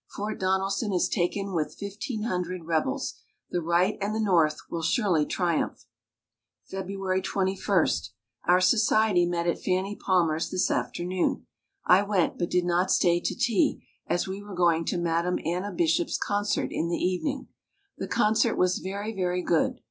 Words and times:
Fort 0.07 0.39
Donelson 0.39 0.91
is 0.91 1.07
taken 1.07 1.53
with 1.53 1.77
1,500 1.79 2.65
rebels. 2.65 3.19
The 3.51 3.61
right 3.61 3.99
and 4.01 4.15
the 4.15 4.19
North 4.19 4.57
will 4.67 4.81
surely 4.81 5.27
triumph! 5.27 5.85
February 6.65 7.21
21. 7.21 7.87
Our 8.45 8.61
society 8.61 9.27
met 9.27 9.45
at 9.45 9.59
Fanny 9.61 9.95
Palmer's 9.95 10.49
this 10.49 10.71
afternoon. 10.71 11.45
I 11.85 12.01
went 12.01 12.39
but 12.39 12.49
did 12.49 12.65
not 12.65 12.89
stay 12.89 13.19
to 13.19 13.35
tea 13.35 13.85
as 14.07 14.27
we 14.27 14.41
were 14.41 14.55
going 14.55 14.85
to 14.85 14.97
Madame 14.97 15.37
Anna 15.45 15.71
Bishop's 15.71 16.17
concert 16.17 16.71
in 16.71 16.89
the 16.89 16.97
evening. 16.97 17.49
The 17.99 18.07
concert 18.07 18.55
was 18.55 18.79
very, 18.79 19.13
very 19.13 19.43
good. 19.43 19.79